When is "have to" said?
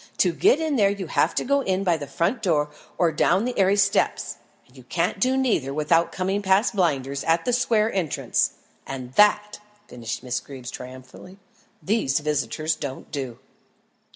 1.05-1.43